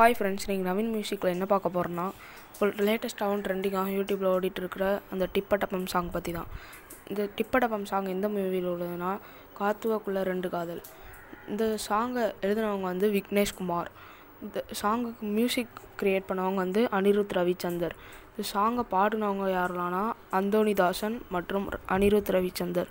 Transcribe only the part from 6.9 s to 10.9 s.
இந்த டிப்பட்டப்பம் சாங் எந்த மூவியில் உள்ளதுன்னா காத்துவக்குள்ள ரெண்டு காதல்.